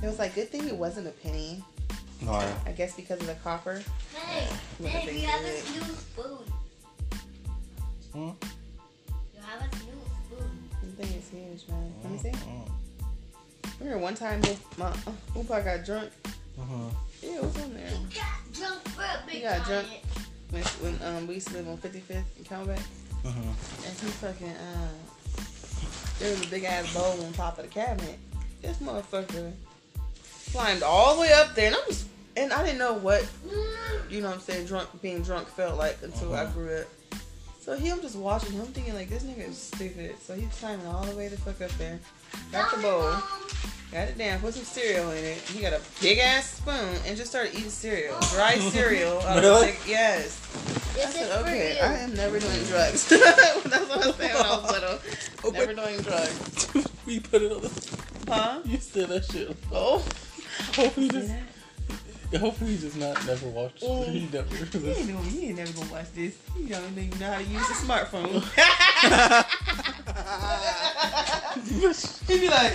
It 0.03 0.06
was 0.06 0.19
like 0.19 0.35
good 0.35 0.50
thing 0.50 0.67
it 0.67 0.76
wasn't 0.76 1.06
a 1.06 1.11
penny. 1.11 1.62
Alright. 2.24 2.54
I 2.66 2.72
guess 2.72 2.94
because 2.96 3.20
of 3.20 3.26
the 3.26 3.34
copper. 3.34 3.82
Hey, 4.14 4.46
hey, 4.82 4.98
if 4.98 5.06
we 5.06 5.12
they 5.12 5.20
have 5.20 5.42
did? 5.42 5.52
this 5.52 5.74
new 5.74 5.94
spoon. 5.94 6.38
Hmm? 8.12 8.18
You 9.34 9.40
have 9.42 9.60
a 9.60 9.76
new 9.76 9.92
spoon. 10.24 10.68
The 10.82 11.04
thing 11.04 11.18
is 11.18 11.28
huge, 11.28 11.68
man. 11.68 11.92
Let 12.02 12.12
me 12.12 12.18
see. 12.18 12.28
Mm-hmm. 12.30 13.84
Remember 13.84 14.02
one 14.02 14.14
time 14.14 14.40
Boop- 14.40 14.78
my 14.78 14.86
uh, 14.86 15.12
Boopa 15.34 15.64
got 15.64 15.84
drunk? 15.84 16.10
Mm-hmm. 16.58 16.88
Yeah, 17.22 17.36
it 17.36 17.42
was 17.42 17.62
on 17.62 17.74
there. 17.74 17.88
He 17.88 18.19
got 18.19 18.52
drunk 18.52 18.88
for 18.88 19.02
a 19.02 19.26
big 19.26 19.36
He 19.36 19.42
got 19.42 19.66
drunk. 19.66 19.86
When, 20.50 20.62
when 20.62 21.02
um, 21.02 21.26
we 21.26 21.34
used 21.34 21.48
to 21.48 21.54
live 21.54 21.69
on 21.69 21.76
55th 21.78 22.10
in 22.10 22.44
Camelback. 22.44 22.82
Mm-hmm. 23.24 23.86
And 23.86 23.98
he 24.00 24.06
fucking, 24.06 24.48
uh, 24.48 24.88
there 26.19 26.30
was 26.30 26.46
a 26.46 26.50
big 26.50 26.64
ass 26.64 26.94
bowl 26.94 27.24
on 27.24 27.32
top 27.34 27.58
of 27.58 27.64
the 27.64 27.70
cabinet. 27.70 28.19
This 28.62 28.79
motherfucker 28.79 29.52
climbed 30.56 30.82
all 30.82 31.15
the 31.15 31.20
way 31.20 31.32
up 31.32 31.55
there. 31.55 31.67
And 31.67 31.77
I 31.77 31.81
was, 31.86 32.05
and 32.36 32.53
I 32.53 32.65
didn't 32.65 32.79
know 32.79 32.94
what, 32.94 33.27
you 34.10 34.20
know 34.22 34.29
what 34.29 34.36
I'm 34.36 34.41
saying, 34.41 34.67
drunk, 34.67 34.89
being 35.03 35.22
drunk 35.22 35.48
felt 35.48 35.77
like 35.79 35.98
until 36.03 36.34
I 36.34 36.43
Uh-huh. 36.44 36.53
grew 36.53 36.77
up. 36.79 36.86
So 37.60 37.77
he, 37.77 37.89
I'm 37.91 38.01
just 38.01 38.15
watching 38.17 38.53
him 38.53 38.65
thinking 38.67 38.94
like, 38.94 39.08
this 39.10 39.25
nigga 39.25 39.48
is 39.48 39.58
stupid. 39.58 40.15
So 40.25 40.34
he's 40.34 40.48
climbing 40.60 40.86
all 40.86 41.05
the 41.05 41.17
way 41.17 41.29
the 41.29 41.36
fuck 41.36 41.60
up 41.60 41.70
there. 41.79 41.98
Got 42.53 42.70
the 42.75 42.81
bowl. 42.81 43.13
Got 43.93 44.08
it 44.08 44.19
down, 44.19 44.41
put 44.41 44.55
some 44.55 44.65
cereal 44.65 45.10
in 45.10 45.25
it. 45.25 45.39
He 45.39 45.60
got 45.63 45.72
a 45.72 45.81
big 46.01 46.19
ass 46.19 46.55
spoon 46.58 46.96
and 47.06 47.17
just 47.17 47.31
started 47.31 47.55
eating 47.55 47.69
cereal. 47.70 48.17
Dry 48.32 48.55
cereal. 48.70 49.19
out 49.22 49.39
of 49.39 49.44
Really? 49.44 49.67
big- 49.67 49.77
yes. 49.86 50.41
I 50.55 50.98
This 50.98 51.08
is 51.08 51.15
said, 51.15 51.41
for 51.41 51.46
okay, 51.48 51.75
you. 51.77 51.81
I 51.82 51.93
am 51.98 52.15
never 52.15 52.39
doing 52.41 52.63
drugs. 52.65 53.08
That's 53.10 53.63
what 53.65 53.72
I 53.75 54.06
was 54.06 54.17
saying 54.17 54.34
when 54.34 54.46
I 54.46 54.58
was 54.58 54.72
little. 54.72 55.53
Never 55.53 55.75
doing 55.75 56.01
drugs. 56.01 56.69
we 57.05 57.20
put 57.20 57.43
it 57.43 57.53
on 57.53 57.60
the. 57.63 57.96
Huh? 58.29 58.60
You 58.65 58.79
said 58.79 59.08
that 59.10 59.25
shit. 59.27 59.55
Oh. 59.72 60.03
Hopefully, 60.74 61.06
he 61.06 61.12
just. 61.12 61.32
Hopefully, 62.41 62.70
he 62.72 62.79
just 62.79 62.96
not 62.96 63.24
never 63.26 63.46
watched. 63.48 63.82
Oh. 63.86 64.03
He 64.05 64.29
never. 64.32 64.55
He 64.55 64.91
ain't, 64.91 65.08
know, 65.08 65.19
he 65.22 65.46
ain't 65.48 65.56
never 65.58 65.72
gonna 65.72 65.93
watch 65.93 66.12
this. 66.15 66.36
He 66.56 66.67
don't 66.67 66.98
even 66.98 67.19
know 67.19 67.31
how 67.31 67.38
to 67.38 67.44
use 67.44 67.70
a 67.70 67.74
smartphone. 67.74 68.43
He'd 72.29 72.41
be 72.41 72.48
like, 72.48 72.72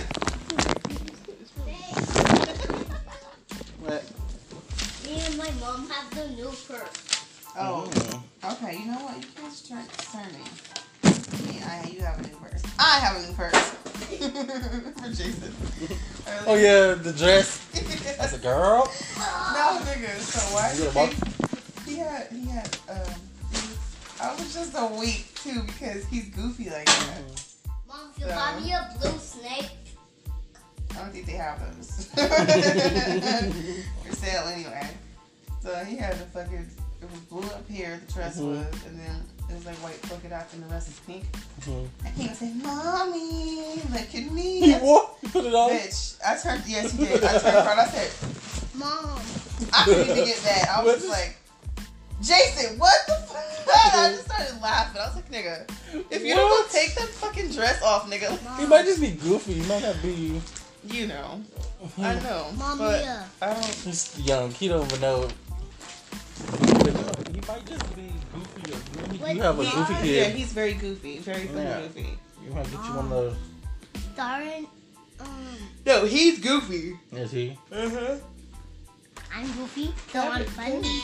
What? 3.80 4.04
Me 5.04 5.20
and 5.26 5.36
my 5.36 5.50
mom 5.60 5.88
have 5.90 6.10
the 6.14 6.28
new 6.34 6.46
purse. 6.46 7.24
oh, 7.58 7.90
Mm. 7.92 8.22
okay. 8.52 8.78
You 8.78 8.86
know 8.86 8.98
what? 9.04 9.16
You 9.16 9.22
can't 9.36 9.50
just 9.50 9.68
turn, 9.68 9.84
turn 10.12 10.32
me. 10.32 10.44
Yeah, 11.52 11.82
I, 11.84 11.88
you 11.90 12.00
have 12.02 12.18
a 12.18 12.22
new 12.22 12.36
purse. 12.36 12.62
I 12.78 12.98
have 13.00 13.16
a 13.16 13.26
new 13.26 13.34
purse. 13.34 13.70
For 15.02 15.08
Jason. 15.08 15.52
Oh 16.46 16.54
yeah, 16.54 16.94
the 16.94 17.12
dress. 17.16 17.58
That's 18.18 18.34
a 18.34 18.38
girl. 18.38 18.90
No, 19.16 19.80
nigga. 19.84 20.18
So 20.18 20.40
why? 20.54 20.72
You 20.76 20.90
got? 20.92 21.12
He 21.86 21.96
had, 21.98 22.28
he 22.30 22.46
had, 22.46 22.76
um, 22.88 23.20
was, 23.50 23.78
I 24.20 24.34
was 24.34 24.54
just 24.54 24.74
a 24.76 24.86
week 24.98 25.34
too 25.34 25.62
because 25.66 26.04
he's 26.06 26.28
goofy 26.28 26.70
like 26.70 26.86
that. 26.86 27.20
Mom, 27.88 28.10
if 28.14 28.20
you 28.22 28.28
So- 28.28 28.34
buy 28.34 28.60
me 28.60 28.72
a 28.72 28.88
blue 29.00 29.18
snake, 29.18 29.70
I 30.92 30.94
don't 30.98 31.10
think 31.12 31.26
they 31.26 31.32
have 31.32 31.58
those. 31.60 32.06
For 34.06 34.14
sale 34.16 34.46
anyway. 34.48 34.88
So 35.60 35.74
he 35.84 35.96
had 35.96 36.14
the 36.14 36.26
fucking, 36.26 36.66
it 37.00 37.10
was 37.10 37.20
blue 37.22 37.48
up 37.50 37.68
here, 37.68 38.00
the 38.06 38.12
dress 38.12 38.38
Mhm. 38.38 38.48
was, 38.48 38.84
and 38.86 38.98
then 38.98 39.22
it 39.52 39.56
was 39.56 39.66
like 39.66 39.76
white 39.76 40.00
polka 40.02 40.28
dots 40.28 40.54
and 40.54 40.62
the 40.62 40.68
rest 40.68 40.88
is 40.88 40.98
pink. 41.06 41.24
Mhm. 41.62 41.88
And 42.04 42.14
he 42.14 42.28
was 42.28 42.38
saying, 42.38 42.62
Mommy, 42.62 43.80
look 43.92 44.14
at 44.14 44.32
me. 44.32 44.72
What? 44.80 45.16
You 45.22 45.28
put 45.28 45.44
it 45.44 45.54
on? 45.54 45.70
Bitch, 45.70 46.16
I 46.26 46.36
turned, 46.36 46.62
yes 46.66 46.92
he 46.92 47.04
did. 47.04 47.22
I 47.22 47.38
turned 47.38 47.56
around, 47.56 47.78
I 47.78 47.86
said, 47.86 48.10
Mom. 48.74 49.20
I 49.72 49.84
didn't 49.84 50.10
even 50.10 50.24
get 50.24 50.38
that. 50.38 50.68
I 50.70 50.82
was 50.82 50.86
What's 50.92 51.02
just 51.06 51.12
like, 51.12 51.36
Jason, 52.22 52.78
what 52.78 52.94
the 53.06 53.14
fuck? 53.14 53.38
I 53.94 54.10
just 54.10 54.24
started 54.26 54.60
laughing. 54.62 55.00
I 55.00 55.06
was 55.06 55.16
like, 55.16 55.30
nigga, 55.30 55.68
if 56.10 56.24
you 56.24 56.34
don't 56.34 56.48
go 56.50 56.68
take 56.70 56.94
that 56.94 57.08
fucking 57.08 57.50
dress 57.50 57.82
off, 57.82 58.08
nigga, 58.10 58.30
He 58.60 58.66
might 58.66 58.84
just 58.86 59.00
be 59.00 59.10
goofy. 59.12 59.54
He 59.54 59.68
might 59.68 59.82
not 59.82 60.00
be. 60.02 60.40
you 60.88 61.06
know. 61.06 61.42
I 61.98 62.14
know. 62.20 62.46
Mom, 62.56 62.78
but 62.78 63.00
yeah. 63.02 63.24
I 63.40 63.54
don't. 63.54 63.64
He's 63.66 64.18
young. 64.20 64.50
He 64.52 64.68
don't 64.68 64.84
even 64.86 65.00
know. 65.00 65.28
He 67.32 67.40
might 67.48 67.66
just 67.66 67.94
be 67.96 68.10
goofy. 68.32 68.51
Or 68.62 69.12
maybe 69.20 69.36
you 69.36 69.42
have 69.42 69.58
a 69.58 69.64
goofy 69.64 70.08
Yeah, 70.08 70.24
he's 70.28 70.52
very 70.52 70.74
goofy. 70.74 71.18
Very 71.18 71.46
funny 71.46 71.62
Yeah. 71.62 71.80
goofy. 71.82 72.18
You 72.44 72.50
might 72.54 72.64
get 72.64 72.72
you 72.72 72.78
one 72.78 73.04
of 73.06 73.10
those. 73.10 73.36
Darren, 74.16 74.66
um, 75.20 75.56
No, 75.86 76.04
he's 76.04 76.38
goofy. 76.38 76.96
Is 77.12 77.30
he? 77.32 77.58
Uh-huh. 77.72 78.16
I'm 79.34 79.46
goofy, 79.52 79.92
so 80.12 80.20
I'm 80.20 80.44
funny. 80.44 81.00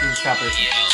He's 0.00 0.91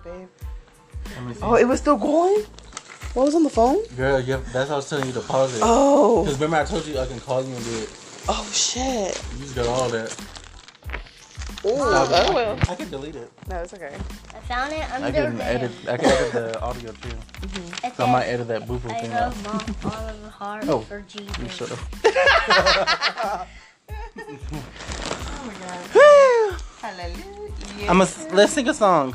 it, 0.00 0.04
babe? 0.04 0.28
Let 1.16 1.24
me 1.24 1.34
see. 1.34 1.40
Oh, 1.42 1.54
it 1.54 1.66
was 1.66 1.80
still 1.80 1.96
going? 1.96 2.44
What 3.14 3.24
was 3.26 3.34
on 3.34 3.42
the 3.42 3.50
phone? 3.50 3.84
Girl, 3.96 4.20
yeah, 4.20 4.40
that's 4.52 4.68
how 4.68 4.74
I 4.74 4.76
was 4.76 4.88
telling 4.88 5.06
you 5.06 5.12
to 5.14 5.20
pause 5.20 5.54
it. 5.56 5.60
Oh. 5.64 6.22
Because 6.22 6.38
remember 6.38 6.56
I 6.58 6.64
told 6.64 6.86
you 6.86 6.98
I 6.98 7.06
can 7.06 7.18
call 7.20 7.42
you 7.42 7.54
and 7.54 7.64
do 7.64 7.78
it. 7.78 7.90
Oh 8.28 8.48
shit. 8.52 9.20
You 9.34 9.38
just 9.40 9.56
got 9.56 9.66
all 9.66 9.88
that. 9.88 10.16
Ooh, 11.64 11.72
oh 11.76 12.32
well. 12.32 12.58
I 12.68 12.74
can 12.74 12.88
delete 12.88 13.16
it. 13.16 13.30
No, 13.48 13.56
it's 13.62 13.74
okay. 13.74 13.94
I 14.34 14.38
found 14.40 14.72
it 14.72 14.90
under 14.92 15.06
I 15.08 15.12
can 15.12 15.36
the 15.36 15.44
edit. 15.44 15.70
I 15.88 15.96
can 15.96 16.06
edit 16.06 16.32
the 16.32 16.60
audio 16.62 16.92
too. 16.92 17.08
It 17.84 17.96
So 17.96 18.04
I 18.04 18.12
might 18.12 18.24
edit 18.26 18.48
that 18.48 18.66
boo 18.66 18.78
boo 18.78 18.88
I 18.88 19.00
thing 19.00 19.12
out. 19.12 19.34
love 19.36 19.42
mom 19.44 19.92
all 19.92 20.06
of 20.08 20.22
the 20.22 20.30
heart 20.30 20.64
Oh, 20.68 20.80
for 20.80 20.98
You 20.98 21.04
Jesus. 21.08 21.56
shut 21.56 21.72
up. 21.72 21.78
Oh 25.32 25.46
my 25.46 25.54
god. 25.54 26.60
Hallelujah. 26.80 27.88
I'm 27.90 28.00
a, 28.00 28.08
let's 28.32 28.52
sing 28.52 28.68
a 28.68 28.74
song. 28.74 29.14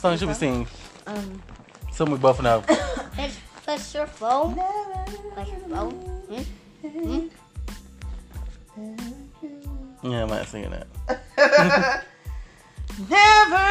What 0.00 0.12
song 0.12 0.18
should 0.18 0.28
we 0.28 0.34
sing? 0.34 0.66
um 1.06 1.42
Something 1.92 2.14
we 2.14 2.18
both 2.18 2.40
know. 2.40 2.62
Push, 3.16 3.36
push 3.66 3.94
your 3.94 4.06
phone. 4.06 4.54
Push 5.34 5.48
your 5.48 5.58
phone. 5.68 5.92
Hmm? 6.80 7.28
Yeah, 10.02 10.22
I'm 10.22 10.28
not 10.30 10.46
singing 10.46 10.70
that. 10.70 10.86
Never 13.10 13.68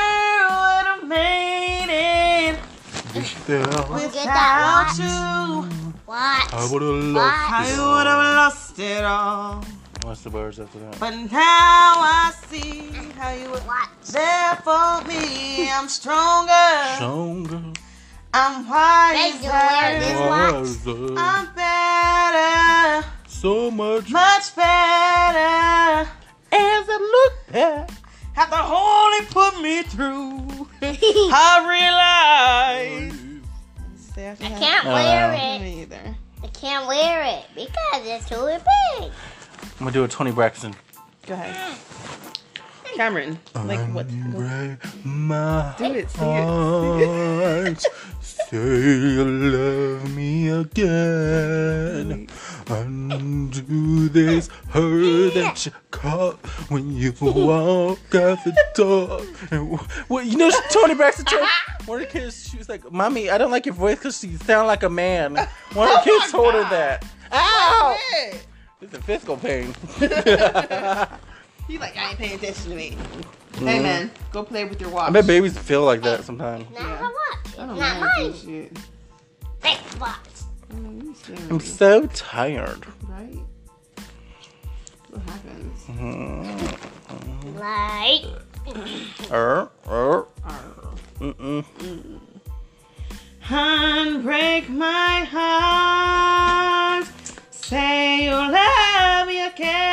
would 0.53 0.85
have 0.85 1.07
made 1.07 1.89
it 1.89 2.59
Wanna 3.89 4.09
get 4.13 4.25
that 4.25 4.93
without 4.93 5.01
you. 5.01 5.89
What? 6.05 6.53
I 6.53 6.69
would 6.71 6.81
have 6.83 7.03
lost 7.05 7.71
would 7.79 8.05
have 8.05 8.35
lost 8.37 8.77
it 8.77 9.03
all. 9.03 9.65
It. 10.09 10.11
What's 10.11 10.21
the 10.21 10.29
words 10.29 10.59
after 10.59 10.79
that? 10.79 10.99
But 10.99 11.11
now 11.11 11.93
I 12.01 12.33
see 12.47 12.89
how 13.15 13.31
you 13.31 13.49
were 13.49 13.59
What? 13.59 13.89
there 14.11 14.55
for 14.57 15.01
me. 15.07 15.69
I'm 15.71 15.87
stronger. 15.87 16.51
Stronger. 16.95 17.61
I'm 18.33 18.65
Thank 18.65 19.43
wiser. 19.43 20.29
Wiser, 20.29 21.15
I'm 21.17 21.53
better. 21.55 23.07
So 23.27 23.71
much. 23.71 24.09
Much 24.09 24.55
better. 24.55 26.09
As 26.51 26.85
I 26.89 26.97
look 26.99 27.53
back. 27.53 27.91
Have 28.33 28.49
the 28.49 28.57
Holy 28.57 29.25
put 29.27 29.61
me 29.61 29.83
through. 29.83 30.67
I 30.81 31.65
realize. 31.69 33.13
I 34.17 34.35
can't 34.35 34.85
wear 34.85 35.31
uh, 35.31 35.35
it. 35.35 35.61
Me 35.61 35.81
either. 35.81 36.15
I 36.43 36.47
can't 36.47 36.87
wear 36.87 37.23
it 37.23 37.45
because 37.55 38.05
it's 38.05 38.29
too 38.29 38.45
big. 38.45 38.68
I'm 39.79 39.85
gonna 39.85 39.91
do 39.91 40.03
a 40.03 40.09
Toni 40.09 40.33
Braxton. 40.33 40.75
Go 41.25 41.35
ahead. 41.35 41.77
Cameron, 42.95 43.39
like 43.55 43.79
what? 43.93 44.07
Go. 44.33 44.77
My 45.05 45.73
Do 45.77 45.85
it, 45.93 46.09
sing 46.09 46.27
it. 46.99 47.85
Say 48.19 48.57
you 48.57 49.23
love 49.23 50.13
me 50.13 50.49
again. 50.49 52.27
Undo 52.67 54.09
this 54.09 54.49
hurt 54.67 55.33
that 55.35 55.65
you 55.65 55.71
caught 55.91 56.45
when 56.69 56.93
you 56.93 57.13
walk 57.21 57.99
out 58.15 58.43
the 58.43 58.53
door. 58.75 59.21
And 59.49 59.79
wh- 59.79 60.11
well, 60.11 60.25
you 60.25 60.35
know, 60.35 60.51
Toni 60.71 60.93
Braxton 60.93 61.23
told 61.23 61.47
one 61.85 62.01
of 62.01 62.07
the 62.07 62.11
kids, 62.11 62.49
she 62.49 62.57
was 62.57 62.67
like, 62.67 62.91
"Mommy, 62.91 63.29
I 63.29 63.37
don't 63.37 63.51
like 63.51 63.65
your 63.65 63.75
voice 63.75 63.95
because 63.99 64.21
you 64.25 64.37
sound 64.39 64.67
like 64.67 64.83
a 64.83 64.89
man." 64.89 65.35
One 65.73 65.87
of 65.87 66.03
the 66.03 66.11
oh 66.11 66.19
kids 66.19 66.31
told 66.33 66.53
her 66.53 66.63
that. 66.63 67.05
Ow! 67.31 67.97
Hey. 68.79 68.85
It's 68.85 68.93
a 68.93 69.01
physical 69.01 69.37
pain. 69.37 69.73
He 71.67 71.77
like, 71.77 71.95
I 71.97 72.09
ain't 72.09 72.17
paying 72.17 72.33
attention 72.35 72.71
to 72.71 72.75
me. 72.75 72.97
Hey 73.57 73.79
man, 73.79 74.09
go 74.31 74.41
play 74.43 74.65
with 74.65 74.79
your 74.81 74.89
watch. 74.89 75.09
I 75.09 75.11
bet 75.11 75.27
babies 75.27 75.55
feel 75.57 75.83
like 75.83 76.01
that 76.01 76.23
sometimes. 76.23 76.65
Not 76.71 76.81
Yeah. 76.81 76.99
my 77.01 77.01
watch. 77.01 77.53
I 77.59 77.65
don't 77.67 77.77
not 77.77 77.99
mind 77.99 78.01
mine. 78.17 78.31
this 78.31 78.41
shit. 78.41 78.73
Big 79.61 79.77
watch. 79.99 80.17
Mm, 80.71 81.03
you 81.03 81.13
scaring 81.15 81.51
I'm 81.51 81.59
so 81.59 82.07
tired. 82.07 82.85
right? 83.07 83.37
What 85.09 85.21
happens? 85.23 85.83
Mm-hmm. 85.85 87.57
Like. 87.59 88.25
Er, 89.31 89.69
er, 89.87 90.25
Arr. 90.43 90.65
mm-mm. 91.19 91.65
Unbreak 93.43 94.69
my 94.69 95.23
heart. 95.23 97.07
Say 97.69 98.27
oh, 98.29 98.47
you 98.47 98.51
love 98.51 99.27
me 99.27 99.45
again. 99.45 99.88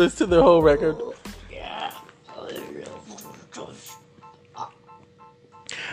Listen 0.00 0.30
to 0.30 0.36
the 0.36 0.42
whole 0.42 0.62
record. 0.62 0.96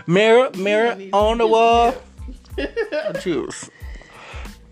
Mirror, 0.08 0.52
mirror 0.58 0.98
on 1.12 1.38
the 1.40 1.48
wall. 1.48 1.94
Juice. 3.22 3.70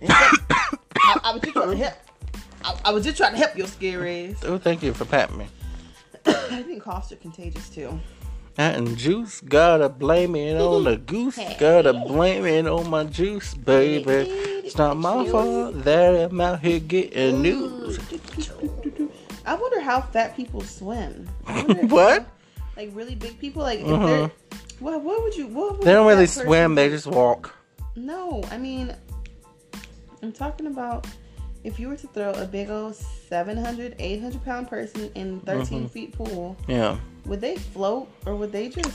I, 0.08 1.20
I 1.24 1.34
was 1.34 1.42
just 1.42 1.54
trying 1.54 1.72
to 1.72 1.78
help. 1.78 1.94
I, 2.64 2.80
I 2.86 2.92
was 2.94 3.04
just 3.04 3.18
trying 3.18 3.32
to 3.34 3.38
help 3.38 3.58
your 3.58 3.68
scary 3.68 4.30
ass. 4.30 4.44
Oh, 4.46 4.58
thank 4.58 4.82
you 4.82 4.94
for 4.94 5.04
patting 5.04 5.38
me. 5.38 5.48
I 6.26 6.64
think 6.64 6.82
coughs 6.82 7.12
are 7.12 7.18
contagious 7.18 7.68
too. 7.70 8.00
And 8.58 8.98
juice, 8.98 9.42
gotta 9.42 9.90
blame 9.90 10.38
it 10.38 10.60
on 10.62 10.86
the 10.86 10.96
goose. 11.12 11.38
Gotta 11.60 11.92
blame 11.92 12.46
it 12.46 12.66
on 12.66 12.90
my 12.90 13.04
juice, 13.04 13.54
baby. 13.54 14.30
It's 14.64 14.78
not 14.78 14.96
my 14.96 15.28
fault 15.28 15.84
that 15.84 16.32
I'm 16.32 16.40
out 16.40 16.62
here 16.62 16.80
getting 16.80 17.42
news. 17.42 18.00
I 19.46 19.56
wonder 19.56 19.80
how 19.80 20.02
fat 20.02 20.36
people 20.36 20.62
swim. 20.62 21.28
I 21.48 21.62
wonder 21.64 21.82
if, 21.84 21.92
What? 21.92 22.22
uh, 22.22 22.26
Like 22.78 22.90
really 22.94 23.16
big 23.16 23.40
people, 23.40 23.62
like 23.64 23.80
if 23.80 23.88
Uh-huh. 23.88 24.06
they're. 24.08 24.32
What, 24.80 25.02
what 25.02 25.22
would 25.24 25.36
you? 25.36 25.48
What 25.48 25.78
would 25.78 25.86
They 25.88 25.94
don't 25.94 26.08
really 26.08 26.28
swim, 26.28 26.76
they 26.76 26.90
just 26.90 27.08
walk. 27.08 27.54
No, 27.96 28.44
I 28.52 28.58
mean, 28.58 28.94
I'm 30.22 30.32
talking 30.34 30.68
about 30.68 31.08
if 31.64 31.80
you 31.80 31.88
were 31.88 31.96
to 31.96 32.08
throw 32.08 32.32
a 32.32 32.46
big 32.46 32.70
old 32.70 32.96
700, 32.96 33.96
800 33.98 34.44
pound 34.44 34.68
person 34.68 35.10
in 35.16 35.40
13 35.42 35.86
Mhm. 35.86 35.90
feet 35.92 36.12
pool, 36.14 36.58
Yeah. 36.68 36.98
would 37.26 37.40
they 37.42 37.56
float 37.56 38.10
or 38.26 38.36
would 38.36 38.52
they 38.52 38.68
just? 38.70 38.90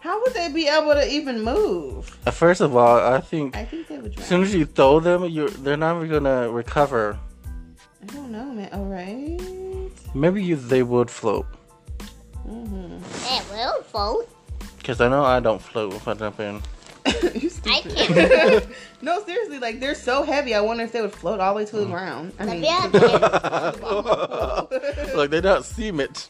How 0.00 0.20
would 0.22 0.34
they 0.34 0.52
be 0.52 0.68
able 0.68 0.92
to 0.92 1.10
even 1.10 1.40
move? 1.42 2.06
First 2.30 2.60
of 2.60 2.76
all, 2.76 2.98
I 3.00 3.20
think 3.20 3.56
I 3.56 3.64
think 3.64 3.88
they 3.88 3.96
would 3.98 4.18
as 4.18 4.24
soon 4.26 4.42
as 4.42 4.54
you 4.54 4.66
throw 4.66 5.00
them, 5.00 5.24
you're 5.24 5.48
they're 5.48 5.78
never 5.78 6.06
gonna 6.06 6.50
recover. 6.50 7.18
I 8.04 8.12
don't 8.12 8.30
know, 8.30 8.44
man. 8.44 8.68
All 8.72 8.84
right. 8.84 9.40
Maybe 10.14 10.42
you, 10.42 10.56
they 10.56 10.82
would 10.82 11.10
float. 11.10 11.46
Mm-hmm. 12.46 12.96
It 13.34 13.50
will 13.50 13.82
float. 13.84 14.28
Because 14.78 15.00
I 15.00 15.08
know 15.08 15.24
I 15.24 15.40
don't 15.40 15.60
float 15.62 15.94
if 15.94 16.06
I 16.06 16.12
jump 16.14 16.38
in. 16.40 16.60
you 17.34 17.50
I 17.66 17.80
can't. 17.80 18.66
no, 19.02 19.24
seriously, 19.24 19.58
like 19.58 19.80
they're 19.80 19.94
so 19.94 20.22
heavy. 20.22 20.54
I 20.54 20.60
wonder 20.60 20.84
if 20.84 20.92
they 20.92 21.00
would 21.00 21.12
float 21.14 21.40
all 21.40 21.54
the 21.54 21.58
way 21.58 21.64
to 21.66 21.76
the 21.76 21.86
ground. 21.86 22.32
I 22.38 22.44
mean, 22.46 22.62
Yeah. 22.62 22.82
to 22.82 22.90
the- 22.98 24.68
Look, 25.16 25.30
they're 25.30 25.40
not 25.42 25.64
cement. 25.64 26.28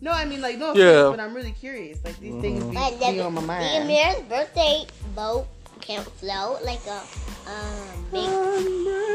no, 0.00 0.10
I 0.10 0.24
mean 0.24 0.40
like 0.40 0.58
no, 0.58 0.74
Yeah. 0.74 1.10
but 1.10 1.20
I'm 1.20 1.34
really 1.34 1.52
curious. 1.52 2.02
Like 2.04 2.18
these 2.20 2.40
things 2.40 2.64
be, 2.64 2.74
But 2.74 2.98
be 2.98 3.18
the, 3.18 3.24
on 3.24 3.34
my 3.34 3.40
the 3.42 3.46
mind. 3.46 3.90
Amir's 3.90 4.22
birthday 4.28 4.86
boat 5.14 5.46
can't 5.84 6.06
float 6.12 6.62
like 6.64 6.80
a 6.86 7.02
um, 7.46 8.06
big 8.10 8.24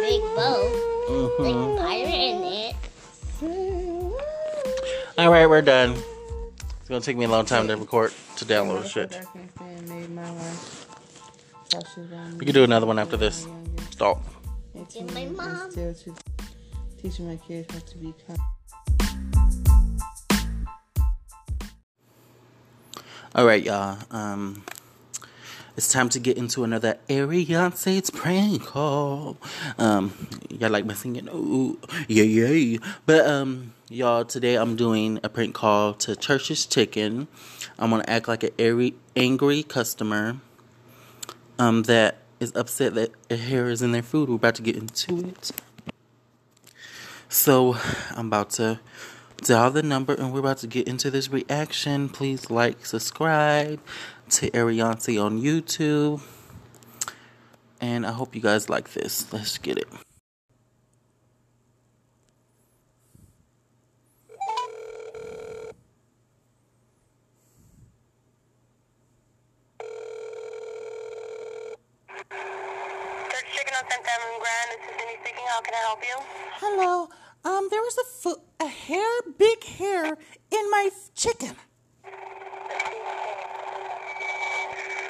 big 0.06 0.22
boat, 0.36 0.70
like 1.40 1.56
a 1.56 1.76
pirate 1.82 2.14
in 2.14 2.44
it. 2.44 2.76
All 5.18 5.32
right, 5.32 5.48
we're 5.48 5.64
done. 5.64 5.98
It's 6.80 6.88
gonna 6.88 7.02
take 7.02 7.18
me 7.18 7.26
a 7.26 7.28
long 7.28 7.46
time 7.46 7.68
to 7.68 7.76
record 7.76 8.14
to 8.36 8.46
download 8.46 8.86
shit. 8.86 9.20
Made 9.88 10.12
my 10.12 10.30
life. 10.30 10.88
Taught 11.70 11.88
she 11.96 12.02
around 12.02 12.38
We 12.40 12.46
can 12.46 12.54
do 12.54 12.64
another 12.64 12.86
one 12.86 13.00
after 13.00 13.18
this. 13.18 13.46
when 13.46 13.56
I 13.56 13.60
was 13.60 13.68
younger. 13.68 13.84
Stop. 13.92 14.22
And 14.76 15.14
my 15.14 15.26
mom. 15.26 15.72
Teaching 17.02 17.28
my 17.28 17.38
kids 17.38 17.74
how 17.74 17.80
to 17.80 17.98
be 17.98 18.14
kind. 18.28 18.40
All 23.34 23.46
right, 23.46 23.64
y'all. 23.64 23.98
Um, 24.12 24.64
it's 25.80 25.88
time 25.88 26.10
to 26.10 26.20
get 26.20 26.38
into 26.38 26.66
another 26.66 26.98
Ariance's 27.08 28.10
prank 28.10 28.66
call. 28.66 29.38
Um, 29.78 30.12
y'all 30.50 30.70
like 30.70 30.86
my 30.86 30.94
singing? 30.94 31.30
Ooh, 31.30 31.80
yeah, 32.10 32.24
yeah. 32.24 32.80
But 33.06 33.26
um, 33.26 33.74
y'all, 33.88 34.26
today 34.26 34.56
I'm 34.56 34.76
doing 34.76 35.22
a 35.24 35.30
prank 35.30 35.56
call 35.56 35.94
to 35.94 36.18
Church's 36.18 36.66
Chicken. 36.66 37.30
I'm 37.78 37.92
gonna 37.92 38.04
act 38.10 38.28
like 38.28 38.44
an 38.44 38.50
airy, 38.60 38.96
angry 39.16 39.64
customer. 39.64 40.42
Um, 41.58 41.84
that 41.84 42.18
is 42.42 42.54
upset 42.58 42.96
that 42.96 43.12
a 43.30 43.38
hair 43.38 43.70
is 43.70 43.82
in 43.82 43.94
their 43.94 44.02
food. 44.02 44.28
We're 44.28 44.36
about 44.36 44.56
to 44.56 44.62
get 44.62 44.76
into 44.76 45.30
it. 45.30 45.52
So 47.30 47.78
I'm 48.18 48.28
about 48.28 48.50
to 48.52 48.82
dial 49.42 49.72
the 49.72 49.84
number 49.84 50.14
and 50.14 50.34
we're 50.34 50.40
about 50.40 50.58
to 50.60 50.68
get 50.68 50.88
into 50.88 51.10
this 51.12 51.30
reaction. 51.30 52.10
Please 52.10 52.50
like, 52.50 52.86
subscribe 52.86 53.80
to 54.32 54.50
Ariante 54.52 55.22
on 55.24 55.42
YouTube. 55.42 56.22
And 57.82 58.06
I 58.06 58.12
hope 58.12 58.36
you 58.36 58.42
guys 58.42 58.70
like 58.70 58.94
this. 58.94 59.32
Let's 59.32 59.58
get 59.58 59.78
it. 59.78 59.88
Church 73.30 73.48
Chicken 73.54 73.74
on 73.74 73.86
10th 73.86 74.08
Avenue 74.08 74.40
Grand. 74.40 74.70
This 74.72 74.82
is 74.82 74.96
Cindy 74.98 75.16
speaking. 75.22 75.46
How 75.48 75.62
can 75.62 75.74
I 75.74 75.78
help 75.88 76.02
you? 76.04 76.18
Hello. 76.60 77.10
Um, 77.44 77.68
there 77.72 77.82
was 77.82 77.98
a 77.98 78.04
fo- 78.22 78.44
a 78.60 78.68
hair, 78.68 79.22
big 79.38 79.64
hair 79.64 80.06
in 80.52 80.70
my 80.72 80.90
f- 80.92 81.12
chicken. 81.16 81.56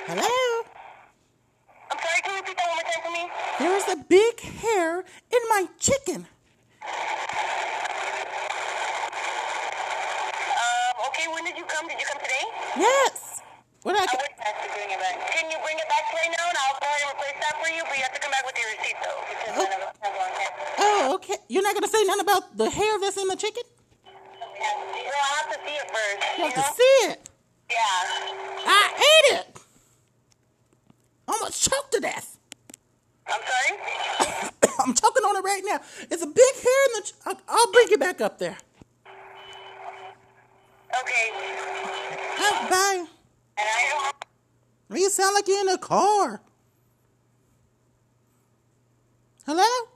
Hello. 0.06 0.30
I'm 1.92 1.98
sorry, 1.98 2.22
can 2.24 2.32
you 2.34 2.42
repeat 2.42 2.58
that 2.58 2.68
one 2.70 2.78
more 2.78 2.86
time 2.86 3.02
for 3.04 3.12
me? 3.12 3.30
There 3.60 3.74
was 3.74 3.88
a 3.90 3.98
big 4.08 4.40
hair 4.42 5.00
in 5.02 5.42
my 5.50 5.66
chicken. 5.80 6.28
Um, 10.46 10.94
okay, 11.10 11.26
when 11.34 11.44
did 11.46 11.58
you 11.58 11.66
come? 11.66 11.88
Did 11.88 11.98
you 12.00 12.06
come 12.06 12.22
today? 12.22 12.46
Yes. 12.78 13.42
What 13.84 13.96
I 13.96 14.04
I 14.04 14.06
ca- 14.06 14.18
would 14.22 14.34
ask 14.46 14.58
to 14.66 14.70
bring 14.76 14.90
it 14.92 15.00
back. 15.02 15.18
Can 15.34 15.50
you 15.50 15.58
bring 15.66 15.78
it 15.80 15.88
back 15.90 16.06
right 16.14 16.30
now 16.30 16.46
and 16.50 16.58
I'll 16.62 16.78
go 16.78 16.86
ahead 16.86 17.02
and 17.10 17.12
replace 17.18 17.38
that 17.42 17.56
for 17.58 17.70
you? 17.74 17.82
But 17.90 17.96
you 17.98 18.04
have 18.06 18.14
to 18.14 18.22
come 18.22 18.32
back 18.32 18.46
with 18.46 18.58
your 18.60 18.70
receipt 18.76 18.98
though. 19.02 19.18
Because 19.26 19.56
none 19.58 19.72
of 19.74 19.82
us 19.90 19.96
have 20.04 20.14
one 20.14 20.34
here. 20.38 20.52
Oh, 20.80 21.16
okay. 21.16 21.38
You're 21.48 21.64
not 21.64 21.74
gonna 21.74 21.88
about 22.40 22.58
the 22.58 22.70
hair 22.70 23.00
that's 23.00 23.18
in 23.18 23.28
the 23.28 23.36
chicken? 23.36 23.64
Well, 24.06 24.14
I'll 24.14 25.36
have 25.38 25.50
to 25.50 25.60
see 25.66 25.76
it 25.76 25.92
first. 25.92 26.38
You 26.38 26.46
have 26.46 26.56
know? 26.56 26.64
to 26.64 26.74
see 26.76 27.12
it. 27.12 27.30
Yeah. 27.70 28.66
I 28.66 28.94
ate 28.98 29.38
it. 29.40 29.60
Almost 31.28 31.70
choked 31.70 31.92
to 31.94 32.00
death. 32.00 32.38
I'm 33.28 33.42
sorry? 33.42 34.52
I'm 34.80 34.94
choking 34.94 35.24
on 35.24 35.36
it 35.38 35.42
right 35.48 35.62
now. 35.66 35.80
It's 36.10 36.24
a 36.24 36.28
big 36.28 36.56
hair 36.56 36.86
in 36.88 36.94
the. 36.96 37.02
Ch- 37.06 37.14
I'll, 37.26 37.42
I'll 37.48 37.72
bring 37.72 37.88
it 37.92 38.00
back 38.00 38.22
up 38.22 38.40
there. 38.40 38.58
Okay. 41.02 41.30
Oh, 42.42 42.68
bye. 42.70 43.06
And 43.58 43.68
I 43.68 44.14
don't 44.90 45.00
You 45.00 45.10
sound 45.10 45.36
like 45.36 45.48
you're 45.48 45.60
in 45.62 45.70
a 45.70 45.78
car. 45.78 46.42
Hello? 49.46 49.89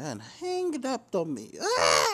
Eh, 0.00 0.02
then 0.02 0.22
hang 0.40 0.72
it 0.74 0.84
up 0.86 1.14
on 1.14 1.34
me. 1.34 1.50
Ah! 1.60 2.09